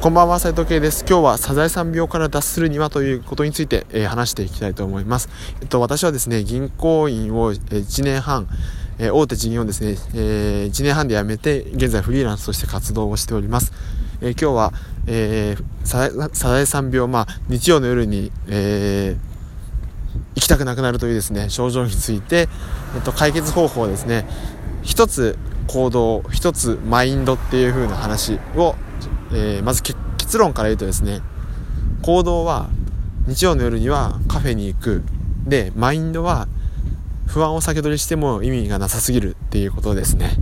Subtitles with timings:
[0.00, 1.04] こんばんは斉藤圭です。
[1.08, 5.28] 今日はサザエさん病から脱するにはということについて、えー、話していきたいと思います。
[5.60, 8.46] えっと私はですね銀行員を1年半
[9.00, 13.72] えー、大手事業をですね、えー、1年半で辞めて現在フリーランスとして活動をしております、
[14.20, 14.72] えー、今日は、
[15.06, 19.16] えー、サザエさん病、まあ、日曜の夜に、えー、
[20.34, 22.48] 行きたくなくなるというですね症状について、
[22.96, 24.26] えっと、解決方法ですね
[24.82, 25.38] 一つ
[25.68, 28.74] 行動一つマインドっていう風な話を、
[29.32, 31.20] えー、まず結論から言うとですね
[32.02, 32.68] 行動は
[33.26, 35.02] 日曜の夜にはカフェに行く。
[35.46, 36.46] でマインドは
[37.26, 40.36] 不安を先取りしても意味がなさすぎるっていうことですね。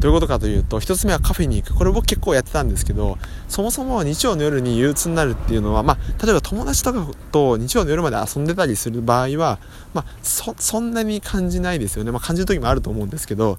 [0.00, 1.74] どういうことかというと1つ目はカフェに行く。
[1.74, 3.16] これ僕結構やってたんですけど
[3.48, 9.58] そもそも日曜の夜に憂鬱になるっていうのは、まあ、例えば友達とかと日曜の夜まで遊んでたりする場合は、
[9.94, 13.58] まあ、そんなに感じないですよね、まあ、感じる時もあると思うんですけど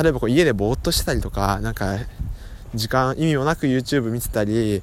[0.00, 1.96] 例えばこう家でぼーっとしてたりとかなんか
[2.74, 4.82] 時間意味もなく YouTube 見てたり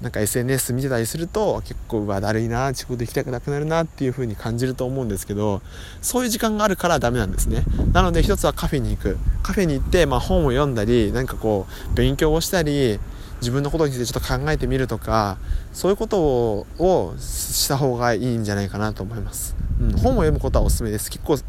[0.00, 5.62] なんか SNS 見てたりすると結構うわだるいな仕事行きたくなくなるなっていう風に感じると思うんですけど
[6.02, 7.64] そういう時間があるからダメなんですね。
[7.92, 9.16] なので一つはカフェに行く。
[9.42, 12.98] カフェに行って、まあ、本を読んだりなんかこう勉強をしたり
[13.40, 15.38] 自分のことについてちょっと考えてみるとか
[15.72, 21.10] そういうことをした方がいいんじゃないかなと思います、うん、本を読むことはおすすめです。
[21.10, 21.42] 結構思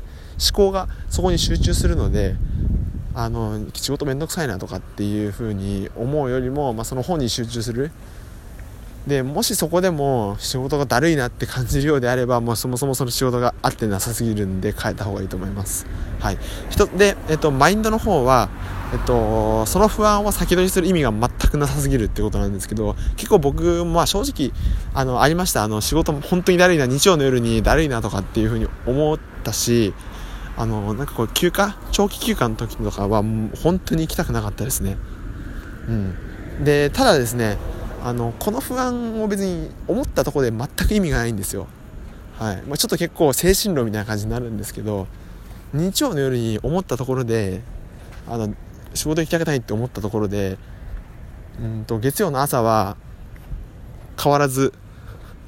[0.53, 2.35] 考がそこに集中するので
[3.15, 7.91] あの仕事めんどくさいなとかっていう風に思うよりも、まあ、その本に集中する。
[9.07, 15.85] でもしそこでも仕事がだるいなって感じるようであればもうそもそもその仕事が合ってなさすぎるんで変えた方がいいと思います。
[16.19, 16.39] はい。
[16.97, 18.49] で、えっと、マインドの方は
[18.93, 24.51] えっと、その不安を先取りする意味が全くなさすぎるってことなんですけど結構僕も、まあ、正直
[24.93, 25.63] あのありました。
[25.63, 29.93] あの仕事も本当にだるいな日曜の夜にだるいなとかっていうふうに思ったし
[30.57, 31.77] あのなんかこう休暇？
[31.91, 33.23] 長期休暇の時とかは
[33.61, 34.97] 本当に行きたくなかったですね。
[35.87, 36.63] うん。
[36.63, 37.57] でただですね
[38.03, 41.67] あのこの不安を別に思ったところで全く意味がないんですよ、
[42.39, 42.61] はい。
[42.63, 45.07] まあ、ちょっと結構精神論みたいな感じになるんですけど
[45.73, 47.61] 日曜の夜に思ったところで
[48.27, 48.55] あの
[48.93, 50.57] 仕事行きたくないって思ったところで
[51.61, 52.95] うんと月曜の朝は
[54.21, 54.71] 変わらず、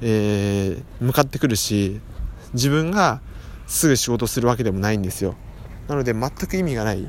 [0.02, 2.00] えー、向かってくるし
[2.52, 3.20] 自分が
[3.68, 5.36] すぐ仕事するわけでもないんですよ。
[5.86, 7.06] なので全く意味がない、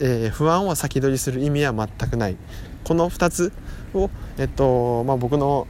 [0.00, 2.36] えー、不安を先取りする意味は全くない。
[2.84, 3.52] この2つ
[3.94, 5.66] を、えっとまあ、僕の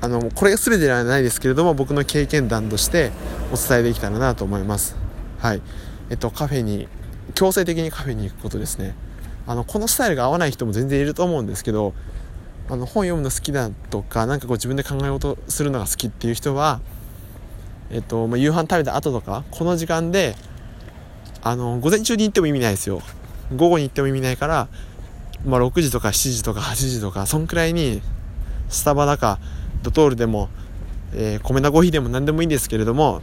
[0.00, 3.10] あのこれが全てではないですけれども僕の経験談として
[3.52, 4.96] お伝えできたらなと思います。
[5.38, 5.62] はい。
[6.10, 6.88] えっと、カフェに
[7.34, 8.94] 強制的にカフェに行くことですね。
[9.46, 11.92] あのこのスタイルが合わない人も全然いると思うんですけど
[12.68, 16.80] あの本読むの好きだとか何かこう自分で考えようとするのが好きっていう人は、
[17.94, 20.34] えっとまあ、夕飯食べた後とかこの時間で
[21.42, 23.00] あの午前中に行っても意味ないですよ。
[23.56, 24.68] 午後に行っても意味ないから
[25.46, 28.00] まあ、6時とか7時とか8時とかそんくらいに
[28.68, 29.38] スタバだか
[29.82, 30.48] ドトールでも、
[31.12, 33.20] えー、米田コーヒーでも何でもいいんですけれども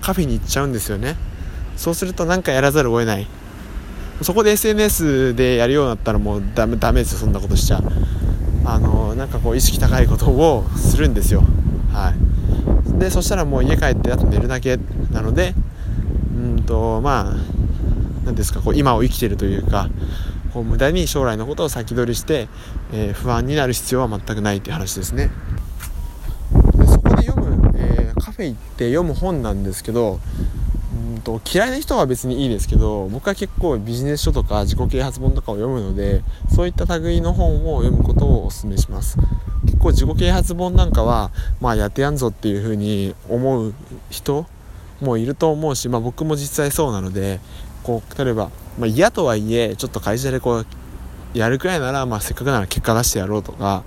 [0.00, 1.16] カフェに行っちゃうんですよね。
[1.76, 3.26] そうすると何かやらざるを得ない。
[4.22, 7.82] そこで SNS でやるようになったらもうダメダメですよそんなことしちゃ。
[8.64, 11.42] あのなんかこう意識高いことをするんですよ。
[11.92, 12.27] はい。
[12.98, 14.78] でそしたらもう家帰ってあと寝るだけ
[15.10, 15.54] なので
[16.36, 17.34] うんとまあ
[18.24, 19.88] 何ですかこう今を生きてるというか
[20.52, 22.48] こう無駄に将来のことを先取りして、
[22.92, 25.30] えー、不安になる必要は全くないって話ですね。
[26.74, 30.20] でそこで読む、えー、カフェ行って読む本なんですけど
[31.14, 36.22] うんと嫌いな人は別にいいですけど僕は結構ビジネス書とか自己啓発本とかを読むので
[36.54, 39.18] そういった類の本を読むことをお勧めします。
[39.78, 41.30] 構自己啓発本なんかは
[41.60, 43.74] まあやってやんぞっていうふうに思う
[44.10, 44.46] 人
[45.00, 47.40] もいると思うし、まあ、僕も実際そうなので
[47.82, 50.66] こう例えばまあ、嫌とはいえちょっと会社でこう
[51.34, 53.82] やるくらいなら、まあ、せっかくなら結果出してやろうとか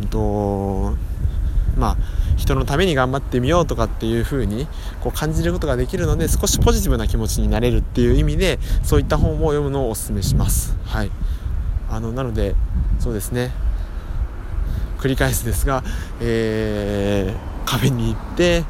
[0.00, 0.94] うんと
[1.76, 1.96] まあ
[2.36, 4.66] 人のために頑張ってみようとかっていう風に
[5.00, 10.76] こう感じることができるので少しポジティブな気持ちになれるっていう意味でそういった本を読むのをお勧めします。
[10.84, 11.10] はい。
[11.90, 12.54] あのなので
[12.98, 13.52] そうですね。
[14.98, 15.82] 繰り返すですが、
[16.20, 18.64] えー、カフェに行って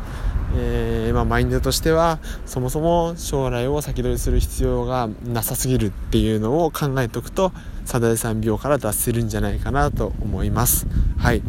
[0.59, 7.53] えー、まあ、マインドとしてはそもそも将来を先取りする必要がなさすぎるっていうのを考えておくと
[7.85, 10.87] サダデ3秒から脱せるんじゃないかなと思います。
[11.19, 11.43] はい。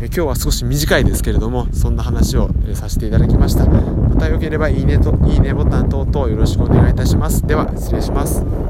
[0.00, 3.66] え今日は少し短いですけれどもそんな話を、えさせていただきました。
[3.66, 7.46] またよければいいねといいねボタン等々よろしくお願いいたします。
[7.46, 8.67] では失礼します。